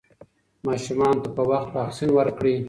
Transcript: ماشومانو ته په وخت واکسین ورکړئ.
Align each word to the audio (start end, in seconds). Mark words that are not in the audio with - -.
ماشومانو 0.67 1.21
ته 1.23 1.29
په 1.35 1.43
وخت 1.51 1.69
واکسین 1.77 2.09
ورکړئ. 2.13 2.55